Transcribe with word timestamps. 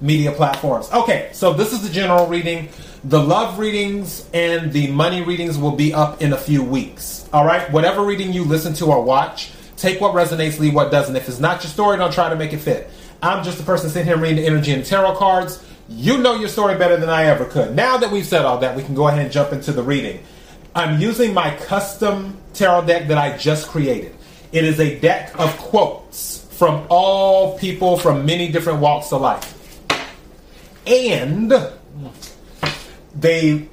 media 0.00 0.32
platforms. 0.32 0.90
Okay, 0.92 1.30
so 1.32 1.52
this 1.52 1.72
is 1.72 1.82
the 1.82 1.92
general 1.92 2.26
reading. 2.26 2.68
The 3.04 3.20
love 3.20 3.58
readings 3.58 4.28
and 4.32 4.72
the 4.72 4.88
money 4.88 5.22
readings 5.22 5.58
will 5.58 5.76
be 5.76 5.92
up 5.92 6.22
in 6.22 6.32
a 6.32 6.38
few 6.38 6.62
weeks. 6.62 7.28
All 7.32 7.44
right, 7.44 7.70
whatever 7.72 8.02
reading 8.02 8.32
you 8.32 8.44
listen 8.44 8.72
to 8.74 8.86
or 8.86 9.02
watch, 9.02 9.52
take 9.76 10.00
what 10.00 10.14
resonates, 10.14 10.58
leave 10.58 10.74
what 10.74 10.90
doesn't. 10.90 11.14
If 11.16 11.28
it's 11.28 11.40
not 11.40 11.62
your 11.62 11.70
story, 11.70 11.96
don't 11.98 12.12
try 12.12 12.28
to 12.28 12.36
make 12.36 12.52
it 12.52 12.58
fit. 12.58 12.90
I'm 13.22 13.44
just 13.44 13.60
a 13.60 13.62
person 13.62 13.90
sitting 13.90 14.06
here 14.06 14.16
reading 14.16 14.36
the 14.36 14.46
energy 14.46 14.72
and 14.72 14.84
tarot 14.84 15.16
cards. 15.16 15.64
You 15.88 16.18
know 16.18 16.34
your 16.34 16.48
story 16.48 16.76
better 16.76 16.96
than 16.96 17.10
I 17.10 17.24
ever 17.24 17.44
could. 17.44 17.74
Now 17.74 17.98
that 17.98 18.10
we've 18.10 18.24
said 18.24 18.44
all 18.44 18.58
that, 18.58 18.74
we 18.76 18.82
can 18.82 18.94
go 18.94 19.08
ahead 19.08 19.20
and 19.20 19.32
jump 19.32 19.52
into 19.52 19.72
the 19.72 19.82
reading. 19.82 20.22
I'm 20.74 21.00
using 21.00 21.34
my 21.34 21.54
custom 21.56 22.36
tarot 22.52 22.86
deck 22.86 23.08
that 23.08 23.18
I 23.18 23.36
just 23.36 23.68
created. 23.68 24.14
It 24.52 24.64
is 24.64 24.80
a 24.80 24.98
deck 24.98 25.38
of 25.38 25.56
quotes 25.58 26.46
from 26.52 26.86
all 26.88 27.58
people 27.58 27.98
from 27.98 28.24
many 28.24 28.50
different 28.50 28.80
walks 28.80 29.12
of 29.12 29.20
life. 29.20 29.53
And 30.86 31.52
they 33.14 33.68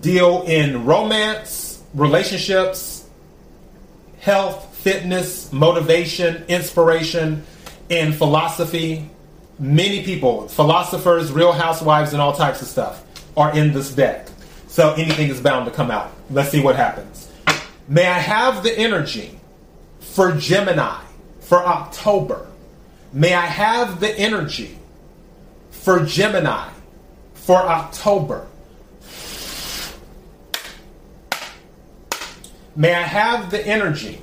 deal 0.00 0.42
in 0.42 0.84
romance, 0.84 1.82
relationships, 1.94 3.08
health, 4.20 4.74
fitness, 4.76 5.52
motivation, 5.52 6.44
inspiration, 6.48 7.44
and 7.90 8.14
philosophy. 8.14 9.08
Many 9.58 10.04
people, 10.04 10.48
philosophers, 10.48 11.32
real 11.32 11.52
housewives, 11.52 12.12
and 12.12 12.22
all 12.22 12.32
types 12.32 12.62
of 12.62 12.68
stuff 12.68 13.04
are 13.36 13.54
in 13.56 13.72
this 13.72 13.92
deck. 13.92 14.28
So 14.68 14.94
anything 14.94 15.28
is 15.28 15.40
bound 15.40 15.66
to 15.66 15.70
come 15.70 15.90
out. 15.90 16.12
Let's 16.30 16.50
see 16.50 16.62
what 16.62 16.76
happens. 16.76 17.30
May 17.88 18.06
I 18.06 18.18
have 18.18 18.62
the 18.62 18.76
energy 18.78 19.38
for 20.00 20.32
Gemini 20.32 21.00
for 21.40 21.58
October? 21.58 22.46
May 23.12 23.34
I 23.34 23.46
have 23.46 24.00
the 24.00 24.18
energy 24.18 24.78
for 25.82 26.04
Gemini 26.06 26.68
for 27.34 27.56
October? 27.56 28.46
May 32.76 32.94
I 32.94 33.02
have 33.02 33.50
the 33.50 33.66
energy 33.66 34.20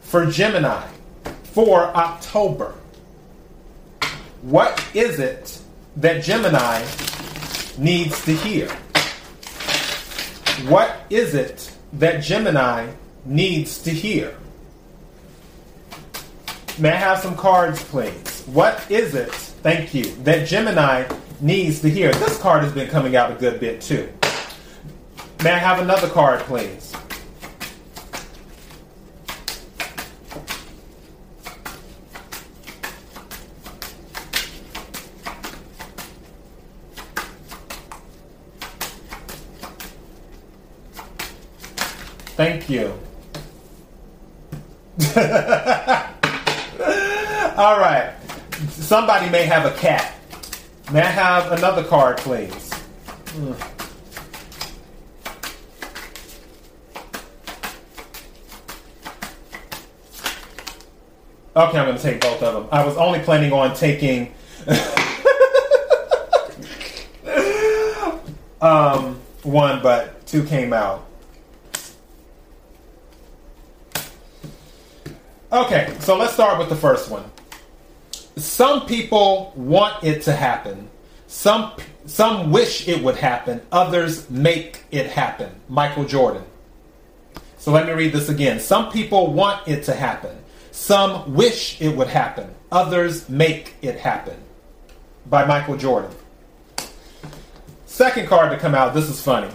for 0.00 0.26
Gemini 0.26 0.86
for 1.42 1.94
October? 1.94 2.74
What 4.40 4.82
is 4.94 5.20
it 5.20 5.60
that 5.96 6.24
Gemini 6.24 6.82
needs 7.76 8.24
to 8.24 8.32
hear? 8.32 8.68
What 10.68 11.02
is 11.10 11.34
it 11.34 11.70
that 11.94 12.22
Gemini 12.22 12.88
needs 13.26 13.78
to 13.82 13.90
hear? 13.90 14.34
May 16.78 16.92
I 16.92 16.96
have 16.96 17.18
some 17.18 17.36
cards, 17.36 17.82
please? 17.84 18.44
What 18.46 18.90
is 18.90 19.14
it, 19.14 19.47
thank 19.62 19.94
you, 19.94 20.04
that 20.24 20.46
Gemini 20.46 21.04
needs 21.40 21.80
to 21.80 21.90
hear? 21.90 22.12
This 22.12 22.38
card 22.38 22.64
has 22.64 22.72
been 22.72 22.88
coming 22.88 23.16
out 23.16 23.30
a 23.30 23.34
good 23.34 23.60
bit 23.60 23.80
too. 23.80 24.12
May 25.42 25.52
I 25.52 25.58
have 25.58 25.80
another 25.80 26.08
card, 26.08 26.40
please? 26.40 26.94
Thank 42.38 42.70
you. 42.70 42.96
All 47.56 47.80
right. 47.80 48.17
Somebody 48.66 49.30
may 49.30 49.46
have 49.46 49.66
a 49.66 49.76
cat. 49.76 50.14
May 50.92 51.00
I 51.00 51.10
have 51.10 51.52
another 51.52 51.84
card, 51.84 52.16
please? 52.18 52.72
Okay, 61.54 61.78
I'm 61.78 61.86
going 61.86 61.96
to 61.96 62.02
take 62.02 62.20
both 62.20 62.42
of 62.42 62.54
them. 62.54 62.66
I 62.72 62.84
was 62.84 62.96
only 62.96 63.20
planning 63.20 63.52
on 63.52 63.76
taking 63.76 64.34
um, 68.60 69.20
one, 69.44 69.80
but 69.82 70.26
two 70.26 70.42
came 70.44 70.72
out. 70.72 71.06
Okay, 75.52 75.94
so 76.00 76.16
let's 76.16 76.32
start 76.32 76.58
with 76.58 76.68
the 76.68 76.76
first 76.76 77.08
one. 77.08 77.30
Some 78.38 78.86
people 78.86 79.52
want 79.56 80.04
it 80.04 80.22
to 80.22 80.32
happen. 80.32 80.88
Some 81.26 81.72
some 82.06 82.50
wish 82.50 82.88
it 82.88 83.02
would 83.02 83.16
happen. 83.16 83.60
Others 83.70 84.30
make 84.30 84.84
it 84.90 85.06
happen. 85.06 85.50
Michael 85.68 86.04
Jordan. 86.04 86.44
So 87.58 87.72
let 87.72 87.86
me 87.86 87.92
read 87.92 88.12
this 88.12 88.28
again. 88.28 88.60
Some 88.60 88.90
people 88.90 89.32
want 89.32 89.66
it 89.68 89.82
to 89.84 89.94
happen. 89.94 90.36
Some 90.70 91.34
wish 91.34 91.80
it 91.82 91.94
would 91.96 92.06
happen. 92.08 92.54
Others 92.70 93.28
make 93.28 93.74
it 93.82 93.98
happen. 93.98 94.36
By 95.26 95.44
Michael 95.44 95.76
Jordan. 95.76 96.10
Second 97.86 98.28
card 98.28 98.52
to 98.52 98.58
come 98.58 98.74
out. 98.74 98.94
This 98.94 99.08
is 99.08 99.20
funny. 99.20 99.52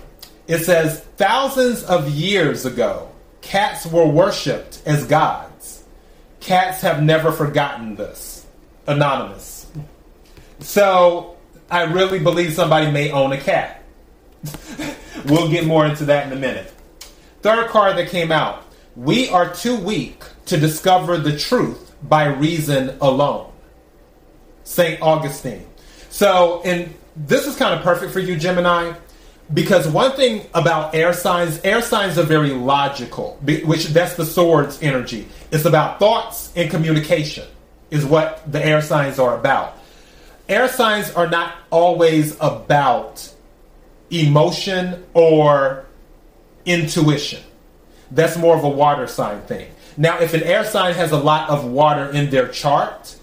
It 0.48 0.60
says 0.60 1.00
thousands 1.16 1.84
of 1.84 2.10
years 2.10 2.66
ago, 2.66 3.10
cats 3.42 3.86
were 3.86 4.06
worshipped 4.06 4.82
as 4.86 5.06
gods. 5.06 5.84
Cats 6.42 6.82
have 6.82 7.02
never 7.02 7.32
forgotten 7.32 7.96
this. 7.96 8.33
Anonymous. 8.88 9.68
So 10.60 11.38
I 11.70 11.84
really 11.84 12.20
believe 12.20 12.54
somebody 12.54 12.92
may 12.92 13.12
own 13.12 13.32
a 13.32 13.40
cat. 13.40 13.84
we'll 15.26 15.50
get 15.50 15.66
more 15.66 15.86
into 15.86 16.06
that 16.06 16.28
in 16.28 16.34
a 16.34 16.40
minute. 16.40 16.72
Third 17.42 17.70
card 17.70 17.98
that 17.98 18.10
came 18.10 18.32
out. 18.32 18.66
We 18.96 19.30
are 19.30 19.54
too 19.54 19.76
weak 19.76 20.24
to 20.46 20.58
discover 20.58 21.18
the 21.18 21.38
truth 21.38 21.96
by 22.04 22.26
reason 22.26 22.98
alone. 23.02 23.52
St. 24.64 25.02
Augustine. 25.02 25.66
So, 26.10 26.62
and 26.64 26.94
this 27.16 27.48
is 27.48 27.56
kind 27.56 27.74
of 27.74 27.82
perfect 27.82 28.14
for 28.14 28.20
you, 28.20 28.38
Gemini, 28.38 28.94
because 29.54 29.88
one 29.88 30.16
thing 30.16 30.46
about 30.54 30.96
air 30.96 31.14
signs, 31.14 31.60
air 31.64 31.82
signs 31.82 32.18
are 32.18 32.24
very 32.24 32.52
logical, 32.52 33.38
which 33.42 33.88
that's 33.88 34.16
the 34.16 34.26
sword's 34.26 34.82
energy. 34.82 35.28
It's 35.52 35.66
about 35.66 36.00
thoughts 36.00 36.52
and 36.56 36.70
communication, 36.70 37.48
is 37.94 38.04
what 38.04 38.52
the 38.52 38.64
air 38.66 38.82
signs 38.82 39.20
are 39.20 39.38
about. 39.38 39.78
Air 40.50 40.68
signs 40.68 41.12
are 41.12 41.30
not 41.30 41.54
always 41.70 42.36
about 42.42 43.32
emotion 44.10 45.06
or 45.14 45.86
intuition. 46.66 47.42
That's 48.10 48.36
more 48.36 48.58
of 48.58 48.64
a 48.64 48.70
water 48.70 49.06
sign 49.06 49.42
thing. 49.42 49.70
Now, 49.96 50.20
if 50.20 50.34
an 50.34 50.42
air 50.42 50.66
sign 50.66 50.96
has 50.96 51.12
a 51.12 51.20
lot 51.20 51.52
of 51.52 51.66
water 51.66 52.10
in 52.10 52.32
their 52.32 52.48
chart, 52.48 53.16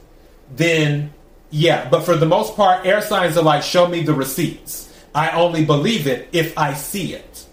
then 0.55 1.13
yeah, 1.51 1.89
but 1.91 2.05
for 2.05 2.17
the 2.17 2.27
most 2.27 2.55
part, 2.55 2.87
air 2.87 3.03
signs 3.03 3.37
are 3.37 3.43
like, 3.43 3.65
show 3.65 3.89
me 3.89 4.05
the 4.05 4.15
receipts. 4.15 4.89
I 5.13 5.31
only 5.31 5.65
believe 5.65 6.07
it 6.07 6.29
if 6.31 6.57
I 6.57 6.75
see 6.75 7.15
it. 7.15 7.45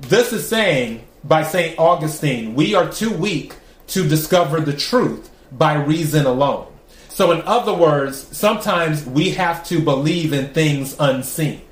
This 0.00 0.34
is 0.34 0.46
saying, 0.46 1.06
by 1.24 1.44
St. 1.44 1.78
Augustine, 1.78 2.54
we 2.54 2.74
are 2.74 2.92
too 2.92 3.10
weak 3.10 3.54
to 3.88 4.06
discover 4.06 4.60
the 4.60 4.74
truth 4.74 5.30
by 5.52 5.74
reason 5.74 6.26
alone. 6.26 6.66
So, 7.08 7.32
in 7.32 7.42
other 7.42 7.74
words, 7.74 8.36
sometimes 8.36 9.04
we 9.04 9.30
have 9.30 9.66
to 9.68 9.80
believe 9.80 10.32
in 10.32 10.52
things 10.54 10.96
unseen 11.00 11.62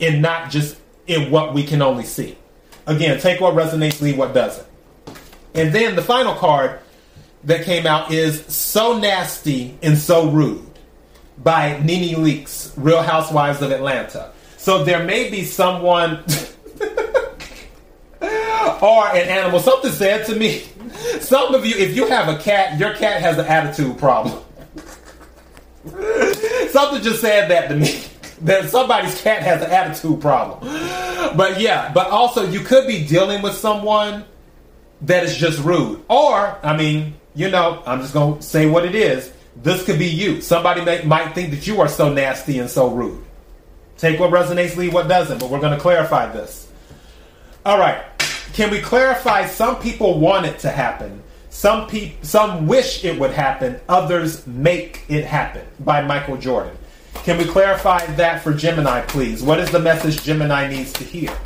and 0.00 0.20
not 0.20 0.50
just 0.50 0.76
in 1.06 1.30
what 1.30 1.54
we 1.54 1.64
can 1.64 1.80
only 1.80 2.04
see. 2.04 2.36
Again, 2.86 3.18
take 3.18 3.40
what 3.40 3.54
resonates, 3.54 4.00
leave 4.00 4.18
what 4.18 4.34
doesn't. 4.34 4.66
And 5.54 5.74
then 5.74 5.96
the 5.96 6.02
final 6.02 6.34
card 6.34 6.80
that 7.44 7.64
came 7.64 7.86
out 7.86 8.12
is 8.12 8.44
So 8.46 8.98
Nasty 8.98 9.78
and 9.82 9.96
So 9.96 10.28
Rude 10.28 10.66
by 11.38 11.80
Nene 11.82 12.16
Leakes, 12.16 12.72
Real 12.76 13.02
Housewives 13.02 13.62
of 13.62 13.70
Atlanta. 13.70 14.32
So 14.58 14.84
there 14.84 15.04
may 15.04 15.30
be 15.30 15.44
someone 15.44 16.16
or 18.20 19.08
an 19.08 19.28
animal. 19.28 19.60
Something 19.60 19.92
said 19.92 20.26
to 20.26 20.36
me, 20.36 20.64
some 21.20 21.54
of 21.54 21.64
you, 21.64 21.76
if 21.76 21.94
you 21.96 22.06
have 22.06 22.28
a 22.28 22.38
cat, 22.38 22.78
your 22.78 22.94
cat 22.94 23.20
has 23.20 23.38
an 23.38 23.46
attitude 23.46 23.98
problem. 23.98 24.42
Something 26.70 27.02
just 27.02 27.20
said 27.20 27.50
that 27.50 27.68
to 27.68 27.76
me. 27.76 28.02
That 28.42 28.68
somebody's 28.68 29.18
cat 29.22 29.42
has 29.42 29.62
an 29.62 29.70
attitude 29.70 30.20
problem. 30.20 30.60
But 31.38 31.58
yeah, 31.58 31.90
but 31.94 32.08
also 32.08 32.46
you 32.46 32.60
could 32.60 32.86
be 32.86 33.06
dealing 33.06 33.40
with 33.40 33.54
someone 33.54 34.26
that 35.00 35.24
is 35.24 35.38
just 35.38 35.64
rude. 35.64 36.04
Or, 36.10 36.58
I 36.62 36.76
mean, 36.76 37.14
you 37.34 37.50
know, 37.50 37.82
I'm 37.86 38.02
just 38.02 38.12
going 38.12 38.36
to 38.36 38.42
say 38.42 38.66
what 38.66 38.84
it 38.84 38.94
is. 38.94 39.32
This 39.56 39.84
could 39.84 39.98
be 39.98 40.06
you. 40.06 40.42
Somebody 40.42 40.84
may, 40.84 41.02
might 41.02 41.34
think 41.34 41.50
that 41.50 41.66
you 41.66 41.80
are 41.80 41.88
so 41.88 42.12
nasty 42.12 42.58
and 42.58 42.68
so 42.68 42.90
rude. 42.90 43.24
Take 43.96 44.20
what 44.20 44.30
resonates, 44.30 44.76
leave 44.76 44.92
what 44.92 45.08
doesn't, 45.08 45.38
but 45.38 45.48
we're 45.48 45.60
going 45.60 45.74
to 45.74 45.80
clarify 45.80 46.30
this. 46.30 46.70
All 47.64 47.78
right. 47.78 48.04
Can 48.56 48.70
we 48.70 48.80
clarify 48.80 49.44
some 49.44 49.78
people 49.80 50.18
want 50.18 50.46
it 50.46 50.58
to 50.60 50.70
happen? 50.70 51.22
Some 51.50 51.86
people 51.88 52.16
some 52.24 52.66
wish 52.66 53.04
it 53.04 53.20
would 53.20 53.32
happen, 53.32 53.78
others 53.86 54.46
make 54.46 55.04
it 55.08 55.26
happen 55.26 55.66
by 55.80 56.00
Michael 56.00 56.38
Jordan. 56.38 56.74
Can 57.16 57.36
we 57.36 57.44
clarify 57.44 58.06
that 58.14 58.42
for 58.42 58.54
Gemini, 58.54 59.02
please? 59.02 59.42
What 59.42 59.60
is 59.60 59.70
the 59.70 59.78
message 59.78 60.22
Gemini 60.22 60.70
needs 60.70 60.90
to 60.94 61.04
hear? 61.04 61.36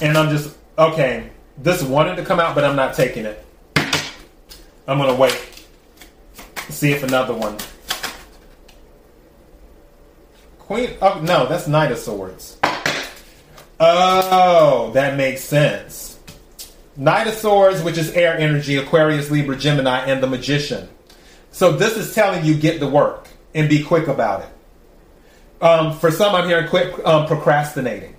And 0.00 0.16
I'm 0.16 0.30
just, 0.30 0.56
okay, 0.78 1.30
this 1.58 1.82
wanted 1.82 2.16
to 2.16 2.24
come 2.24 2.40
out, 2.40 2.54
but 2.54 2.64
I'm 2.64 2.76
not 2.76 2.94
taking 2.94 3.26
it. 3.26 3.44
I'm 4.86 4.98
to 4.98 5.14
wait. 5.14 5.38
See 6.70 6.92
if 6.92 7.02
another 7.02 7.34
one. 7.34 7.56
Queen, 10.58 10.96
oh, 11.02 11.20
no, 11.22 11.46
that's 11.46 11.66
Knight 11.66 11.92
of 11.92 11.98
Swords. 11.98 12.58
Oh, 13.78 14.90
that 14.94 15.16
makes 15.16 15.42
sense. 15.42 16.18
Knight 16.96 17.26
of 17.26 17.34
Swords, 17.34 17.82
which 17.82 17.98
is 17.98 18.12
air 18.12 18.36
energy, 18.36 18.76
Aquarius, 18.76 19.30
Libra, 19.30 19.56
Gemini, 19.56 20.04
and 20.06 20.22
the 20.22 20.26
Magician. 20.26 20.88
So 21.50 21.72
this 21.72 21.96
is 21.96 22.14
telling 22.14 22.44
you 22.44 22.54
get 22.54 22.78
to 22.80 22.86
work 22.86 23.28
and 23.54 23.68
be 23.68 23.82
quick 23.82 24.06
about 24.06 24.42
it. 24.42 25.62
Um, 25.62 25.98
for 25.98 26.10
some, 26.10 26.34
I'm 26.34 26.48
hearing 26.48 26.68
quick 26.68 27.04
um, 27.04 27.26
procrastinating. 27.26 28.16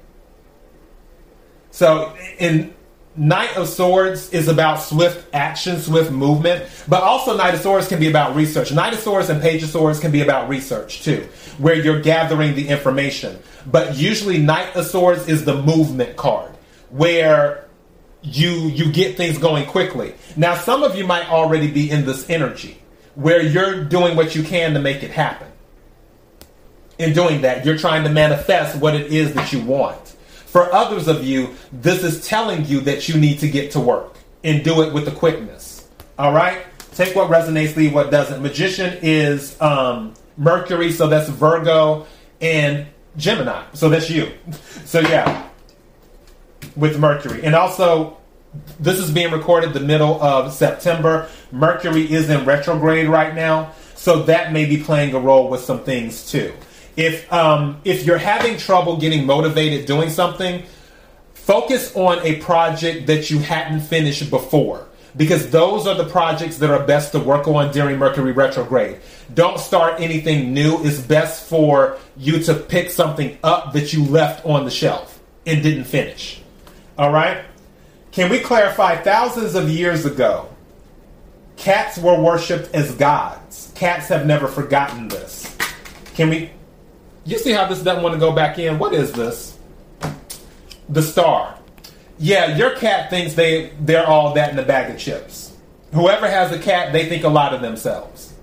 So 1.72 2.16
in 2.38 2.74
Knight 3.16 3.58
of 3.58 3.68
Swords 3.68 4.32
is 4.32 4.48
about 4.48 4.82
swift 4.82 5.28
action, 5.34 5.80
swift 5.80 6.12
movement, 6.12 6.70
but 6.88 7.04
also 7.04 7.36
Knight 7.36 7.54
of 7.54 7.62
Swords 7.62 7.88
can 7.88 8.00
be 8.00 8.10
about 8.10 8.36
research. 8.36 8.72
Knight 8.72 8.94
of 8.94 9.00
Swords 9.00 9.30
and 9.30 9.42
Page 9.42 9.64
of 9.64 9.70
Swords 9.70 10.00
can 10.00 10.12
be 10.12 10.22
about 10.22 10.48
research 10.48 11.04
too, 11.04 11.28
where 11.58 11.76
you're 11.76 12.02
gathering 12.02 12.56
the 12.56 12.68
information. 12.68 13.40
But 13.66 13.98
usually 13.98 14.38
Knight 14.38 14.76
of 14.76 14.86
Swords 14.86 15.28
is 15.28 15.44
the 15.44 15.62
movement 15.62 16.16
card, 16.16 16.52
where 16.90 17.68
you 18.22 18.52
you 18.52 18.92
get 18.92 19.18
things 19.18 19.38
going 19.38 19.66
quickly. 19.66 20.14
Now 20.38 20.56
some 20.56 20.84
of 20.84 20.96
you 20.96 21.06
might 21.06 21.30
already 21.30 21.70
be 21.70 21.90
in 21.90 22.06
this 22.06 22.30
energy 22.30 22.78
where 23.16 23.42
you're 23.42 23.84
doing 23.84 24.16
what 24.16 24.36
you 24.36 24.44
can 24.44 24.74
to 24.74 24.80
make 24.80 25.04
it 25.04 25.12
happen. 25.12 25.48
In 26.98 27.14
doing 27.14 27.42
that, 27.42 27.66
you're 27.66 27.78
trying 27.78 28.04
to 28.04 28.10
manifest 28.10 28.78
what 28.78 28.96
it 28.96 29.12
is 29.12 29.34
that 29.34 29.52
you 29.52 29.60
want. 29.62 30.16
For 30.52 30.74
others 30.74 31.08
of 31.08 31.24
you, 31.24 31.56
this 31.72 32.04
is 32.04 32.28
telling 32.28 32.66
you 32.66 32.82
that 32.82 33.08
you 33.08 33.18
need 33.18 33.40
to 33.40 33.48
get 33.48 33.72
to 33.72 33.80
work 33.80 34.18
and 34.44 34.66
do 34.66 34.82
it 34.82 34.94
with 34.94 35.06
the 35.06 35.12
quickness. 35.12 35.88
All 36.20 36.34
right? 36.34 36.66
Take 36.94 37.16
what 37.16 37.30
resonates, 37.30 37.78
leave 37.78 37.94
what 37.94 38.12
doesn't. 38.12 38.42
Magician 38.42 39.00
is 39.02 39.60
um, 39.62 40.14
Mercury, 40.36 40.92
so 40.92 41.08
that's 41.08 41.30
Virgo, 41.30 42.06
and 42.42 42.86
Gemini, 43.16 43.64
so 43.74 43.88
that's 43.88 44.10
you. 44.10 44.32
So, 44.84 45.00
yeah, 45.00 45.48
with 46.76 47.00
Mercury. 47.00 47.46
And 47.46 47.56
also, 47.56 48.18
this 48.78 49.00
is 49.00 49.10
being 49.10 49.32
recorded 49.32 49.72
the 49.72 49.80
middle 49.80 50.22
of 50.22 50.52
September. 50.52 51.30
Mercury 51.54 52.12
is 52.12 52.30
in 52.30 52.44
retrograde 52.44 53.08
right 53.08 53.34
now, 53.34 53.72
so 53.96 54.24
that 54.24 54.52
may 54.52 54.66
be 54.66 54.84
playing 54.84 55.14
a 55.14 55.20
role 55.20 55.48
with 55.48 55.62
some 55.62 55.86
things 55.86 56.30
too. 56.30 56.52
If 56.96 57.32
um, 57.32 57.80
if 57.86 58.06
you're 58.06 58.18
having 58.18 58.58
trouble 58.58 58.98
getting 58.98 59.26
motivated 59.26 59.86
doing 59.86 60.10
something, 60.10 60.64
focus 61.34 61.96
on 61.96 62.20
a 62.26 62.38
project 62.38 63.08
that 63.08 63.30
you 63.30 63.40
hadn't 63.40 63.82
finished 63.82 64.30
before 64.30 64.88
because 65.16 65.50
those 65.50 65.88
are 65.88 65.96
the 65.96 66.06
projects 66.06 66.58
that 66.58 66.70
are 66.70 66.86
best 66.86 67.12
to 67.12 67.20
work 67.20 67.48
on 67.48 67.72
during 67.72 67.98
Mercury 67.98 68.32
retrograde. 68.32 68.98
Don't 69.34 69.60
start 69.60 70.00
anything 70.00 70.54
new. 70.54 70.84
It's 70.84 71.00
best 71.00 71.50
for 71.50 71.98
you 72.18 72.40
to 72.44 72.54
pick 72.54 72.90
something 72.90 73.38
up 73.44 73.74
that 73.74 73.94
you 73.94 74.06
left 74.06 74.46
on 74.46 74.66
the 74.66 74.72
shelf 74.72 75.20
and 75.46 75.62
didn't 75.62 75.86
finish. 75.86 76.42
All 76.98 77.12
right? 77.12 77.44
Can 78.12 78.30
we 78.30 78.40
clarify 78.40 78.98
thousands 78.98 79.56
of 79.56 79.70
years 79.70 80.06
ago, 80.06 80.50
cats 81.56 81.98
were 81.98 82.20
worshipped 82.20 82.74
as 82.76 82.94
gods. 82.96 83.72
Cats 83.76 84.08
have 84.08 84.26
never 84.26 84.48
forgotten 84.48 85.08
this. 85.08 85.56
Can 86.14 86.30
we 86.30 86.52
you 87.26 87.38
see 87.38 87.52
how 87.52 87.68
this 87.68 87.82
doesn't 87.82 88.04
want 88.04 88.14
to 88.14 88.20
go 88.20 88.32
back 88.32 88.58
in? 88.60 88.80
What 88.80 88.94
is 88.94 89.12
this? 89.12 89.58
The 90.90 91.02
star. 91.02 91.58
Yeah, 92.18 92.56
your 92.56 92.76
cat 92.76 93.10
thinks 93.10 93.34
they 93.34 93.72
they're 93.80 94.06
all 94.06 94.34
that 94.34 94.52
in 94.52 94.60
a 94.60 94.64
bag 94.64 94.94
of 94.94 95.00
chips. 95.00 95.56
Whoever 95.94 96.28
has 96.28 96.52
a 96.52 96.60
cat, 96.60 96.94
they 96.94 97.10
think 97.10 97.24
a 97.24 97.30
lot 97.30 97.54
of 97.54 97.62
themselves. 97.62 98.34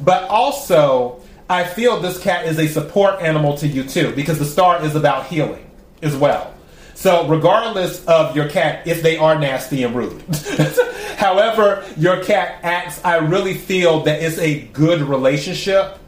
But 0.00 0.28
also, 0.28 1.20
I 1.48 1.64
feel 1.64 2.00
this 2.00 2.20
cat 2.22 2.46
is 2.46 2.58
a 2.58 2.68
support 2.68 3.20
animal 3.20 3.56
to 3.58 3.68
you 3.68 3.84
too, 3.84 4.12
because 4.14 4.38
the 4.38 4.44
star 4.44 4.84
is 4.84 4.94
about 4.94 5.26
healing 5.26 5.68
as 6.02 6.16
well. 6.16 6.54
So, 6.94 7.26
regardless 7.26 8.04
of 8.06 8.36
your 8.36 8.48
cat, 8.48 8.86
if 8.86 9.02
they 9.02 9.16
are 9.16 9.38
nasty 9.38 9.82
and 9.82 9.94
rude, 9.94 10.22
however 11.16 11.84
your 11.96 12.22
cat 12.22 12.60
acts, 12.62 13.02
I 13.04 13.16
really 13.16 13.54
feel 13.54 14.00
that 14.04 14.22
it's 14.22 14.38
a 14.38 14.60
good 14.68 15.00
relationship 15.02 15.98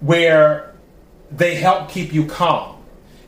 where 0.00 0.71
they 1.36 1.54
help 1.54 1.90
keep 1.90 2.12
you 2.12 2.26
calm. 2.26 2.76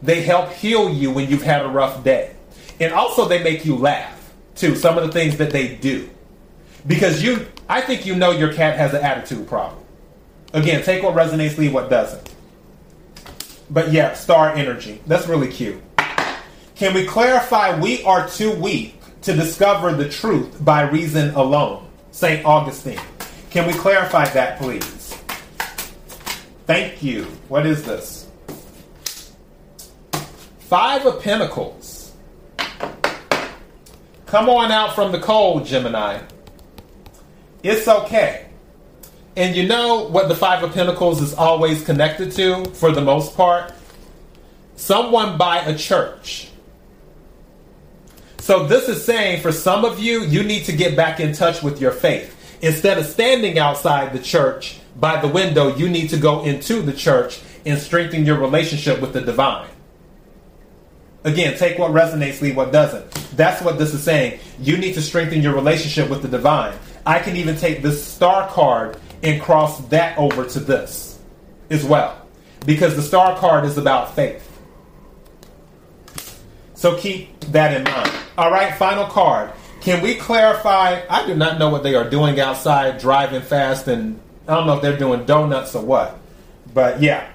They 0.03 0.23
help 0.23 0.53
heal 0.53 0.91
you 0.91 1.11
when 1.11 1.31
you've 1.31 1.43
had 1.43 1.65
a 1.65 1.69
rough 1.69 2.05
day. 2.05 2.35
And 2.79 2.93
also 2.93 3.27
they 3.27 3.43
make 3.43 3.65
you 3.65 3.77
laugh 3.77 4.33
too, 4.55 4.77
some 4.77 4.99
of 4.99 5.07
the 5.07 5.13
things 5.13 5.37
that 5.39 5.51
they 5.51 5.77
do. 5.77 6.09
Because 6.87 7.23
you 7.23 7.47
I 7.69 7.81
think 7.81 8.05
you 8.05 8.15
know 8.15 8.31
your 8.31 8.53
cat 8.53 8.77
has 8.77 8.93
an 8.93 9.03
attitude 9.03 9.49
problem. 9.49 9.83
Again, 10.53 10.83
take 10.85 11.03
what 11.03 11.15
resonates, 11.15 11.57
leave 11.57 11.73
what 11.73 11.91
doesn't. 11.91 12.35
But 13.71 13.93
yeah, 13.93 14.13
star 14.15 14.51
energy. 14.51 15.01
That's 15.07 15.27
really 15.27 15.49
cute. 15.49 15.81
Can 16.77 16.93
we 16.93 17.07
clarify 17.07 17.79
we 17.79 18.05
are 18.05 18.29
too 18.29 18.53
weak 18.53 19.01
to 19.23 19.33
discover 19.33 19.93
the 19.93 20.09
truth 20.09 20.63
by 20.63 20.83
reason 20.83 21.35
alone? 21.35 21.89
St. 22.11 22.45
Augustine. 22.45 23.01
Can 23.51 23.67
we 23.67 23.73
clarify 23.73 24.29
that, 24.29 24.59
please? 24.59 25.04
Thank 26.67 27.03
you. 27.03 27.25
What 27.49 27.67
is 27.67 27.85
this? 27.85 28.27
Five 30.61 31.05
of 31.05 31.23
Pentacles. 31.23 32.13
Come 34.27 34.49
on 34.49 34.73
out 34.73 34.95
from 34.95 35.13
the 35.13 35.21
cold, 35.21 35.67
Gemini. 35.67 36.21
It's 37.63 37.87
okay. 37.87 38.47
And 39.37 39.55
you 39.55 39.67
know 39.67 40.09
what 40.09 40.29
the 40.29 40.35
Five 40.35 40.63
of 40.63 40.73
Pentacles 40.73 41.21
is 41.21 41.35
always 41.35 41.85
connected 41.85 42.33
to, 42.33 42.65
for 42.71 42.93
the 42.93 43.01
most 43.01 43.37
part? 43.37 43.73
Someone 44.77 45.37
by 45.37 45.59
a 45.59 45.77
church. 45.77 46.49
So, 48.39 48.67
this 48.67 48.89
is 48.89 49.05
saying 49.05 49.43
for 49.43 49.53
some 49.53 49.85
of 49.85 49.99
you, 49.99 50.23
you 50.23 50.43
need 50.43 50.65
to 50.65 50.73
get 50.73 50.97
back 50.97 51.21
in 51.21 51.33
touch 51.33 51.63
with 51.63 51.81
your 51.81 51.93
faith. 51.93 52.31
Instead 52.63 52.99
of 52.99 53.07
standing 53.07 53.59
outside 53.59 54.13
the 54.13 54.19
church, 54.19 54.81
by 54.97 55.21
the 55.21 55.29
window, 55.29 55.75
you 55.77 55.89
need 55.89 56.11
to 56.11 56.17
go 56.17 56.45
into 56.45 56.83
the 56.83 56.93
church 56.93 57.41
and 57.67 57.79
strengthen 57.79 58.25
your 58.25 58.39
relationship 58.39 59.01
with 59.01 59.13
the 59.13 59.21
divine. 59.21 59.69
Again, 61.25 61.57
take 61.57 61.79
what 61.79 61.91
resonates, 61.93 62.43
leave 62.43 62.57
what 62.57 62.71
doesn't. 62.71 63.11
That's 63.37 63.63
what 63.63 63.79
this 63.79 63.95
is 63.95 64.03
saying. 64.03 64.41
You 64.61 64.77
need 64.77 64.95
to 64.95 65.03
strengthen 65.03 65.41
your 65.41 65.55
relationship 65.55 66.11
with 66.11 66.23
the 66.23 66.29
divine. 66.29 66.77
I 67.07 67.19
can 67.19 67.37
even 67.37 67.57
take 67.57 67.83
this 67.83 68.05
star 68.05 68.49
card 68.49 68.99
and 69.23 69.41
cross 69.41 69.81
that 69.89 70.19
over 70.19 70.45
to 70.45 70.61
this 70.61 71.19
as 71.71 71.85
well. 71.85 72.21
Because 72.67 72.95
the 72.95 73.03
star 73.03 73.37
card 73.39 73.65
is 73.65 73.79
about 73.79 74.15
faith. 74.15 74.51
So 76.75 76.99
keep 76.99 77.41
that 77.41 77.75
in 77.75 77.85
mind. 77.85 78.11
All 78.37 78.51
right, 78.51 78.75
final 78.75 79.07
card. 79.07 79.51
Can 79.81 80.03
we 80.03 80.15
clarify? 80.15 81.01
I 81.09 81.27
do 81.27 81.35
not 81.35 81.59
know 81.59 81.71
what 81.71 81.83
they 81.83 81.95
are 81.95 82.09
doing 82.09 82.39
outside, 82.39 82.99
driving 82.99 83.43
fast 83.43 83.89
and 83.89 84.21
I 84.47 84.55
don't 84.55 84.67
know 84.67 84.77
if 84.77 84.83
they're 84.83 84.99
doing 84.99 85.25
donuts 85.25 85.75
or 85.75 85.85
what. 85.85 86.19
But 86.73 87.01
yeah. 87.01 87.31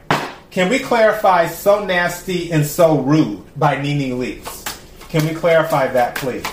Can 0.51 0.69
we 0.69 0.79
clarify 0.79 1.47
So 1.47 1.85
Nasty 1.85 2.51
and 2.51 2.65
So 2.65 2.99
Rude 3.01 3.43
by 3.57 3.81
Nene 3.81 4.17
Leakes? 4.19 4.65
Can 5.09 5.27
we 5.27 5.33
clarify 5.33 5.87
that, 5.87 6.15
please? 6.15 6.45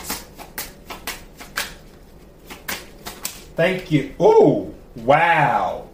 Thank 3.56 3.90
you. 3.90 4.14
Ooh, 4.20 4.74
wow. 4.96 5.88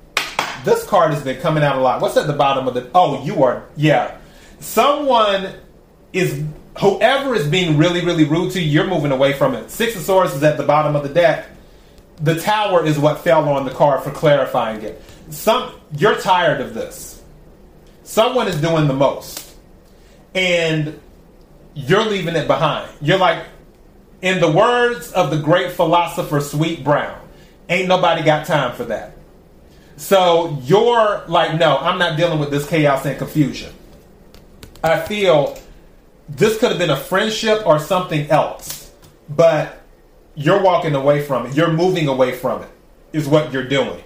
this 0.65 0.85
card 0.85 1.13
has 1.13 1.23
been 1.23 1.41
coming 1.41 1.63
out 1.63 1.77
a 1.77 1.81
lot. 1.81 2.01
What's 2.01 2.17
at 2.17 2.27
the 2.27 2.33
bottom 2.33 2.67
of 2.67 2.75
the? 2.75 2.91
Oh, 2.95 3.25
you 3.25 3.43
are. 3.45 3.65
Yeah, 3.77 4.17
someone 4.61 5.55
is 6.13 6.43
whoever 6.79 7.35
is 7.35 7.47
being 7.47 7.77
really, 7.77 8.05
really 8.05 8.25
rude 8.25 8.53
to 8.53 8.61
you. 8.61 8.69
You're 8.69 8.89
moving 8.89 9.13
away 9.13 9.33
from 9.33 9.55
it. 9.55 9.71
Six 9.71 9.97
of 9.97 10.03
Swords 10.03 10.35
is 10.35 10.43
at 10.43 10.57
the 10.57 10.65
bottom 10.65 10.97
of 10.97 11.03
the 11.03 11.09
deck. 11.09 11.47
The 12.21 12.39
Tower 12.41 12.85
is 12.85 12.99
what 12.99 13.21
fell 13.21 13.49
on 13.49 13.65
the 13.65 13.71
card 13.71 14.03
for 14.03 14.11
clarifying 14.11 14.83
it. 14.83 15.03
Some 15.31 15.73
you're 15.97 16.17
tired 16.17 16.61
of 16.61 16.75
this. 16.75 17.23
Someone 18.05 18.49
is 18.49 18.61
doing 18.61 18.87
the 18.89 18.95
most, 18.95 19.57
and 20.35 21.01
you're 21.75 22.05
leaving 22.05 22.37
it 22.37 22.47
behind. 22.47 22.91
You're 23.01 23.19
like, 23.19 23.45
in 24.21 24.41
the 24.41 24.51
words 24.51 25.13
of 25.13 25.31
the 25.31 25.39
great 25.39 25.73
philosopher 25.73 26.41
Sweet 26.41 26.85
Brown, 26.85 27.19
ain't 27.69 27.89
nobody 27.89 28.23
got 28.23 28.47
time 28.47 28.75
for 28.75 28.85
that. 28.85 29.17
So 29.97 30.59
you're 30.63 31.25
like, 31.29 31.59
no, 31.59 31.79
I'm 31.79 31.99
not 31.99 32.17
dealing 32.17 32.39
with 32.39 32.51
this 32.51 32.69
chaos 32.69 33.05
and 33.07 33.19
confusion. 33.19 33.73
I 34.83 35.01
feel 35.01 35.59
this 36.29 36.59
could 36.59 36.71
have 36.71 36.79
been 36.79 36.91
a 36.91 36.97
friendship 36.97 37.67
or 37.67 37.79
something 37.79 38.29
else, 38.31 38.91
but 39.29 39.82
you're 40.35 40.63
walking 40.63 40.95
away 40.95 41.23
from 41.25 41.47
it. 41.47 41.57
You're 41.57 41.73
moving 41.73 42.09
away 42.09 42.33
from 42.33 42.63
it, 42.63 42.71
is 43.13 43.29
what 43.29 43.53
you're 43.53 43.69
doing. 43.69 44.03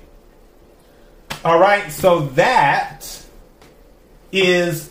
All 1.45 1.59
right, 1.59 1.91
so 1.93 2.21
that 2.31 3.07
is 4.33 4.91